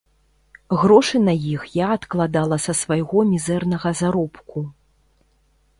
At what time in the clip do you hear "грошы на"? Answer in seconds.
0.83-1.33